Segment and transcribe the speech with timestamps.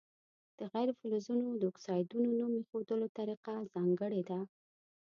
[0.59, 4.39] د غیر فلزونو د اکسایدونو نوم ایښودلو طریقه ځانګړې ده.